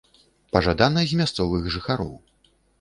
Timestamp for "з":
1.13-1.21